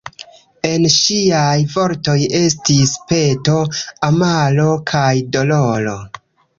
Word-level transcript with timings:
En 0.69 0.87
ŝiaj 0.93 1.57
vortoj 1.75 2.17
estis 2.41 2.97
peto, 3.13 3.61
amaro 4.11 4.69
kaj 4.95 5.09
doloro. 5.39 6.01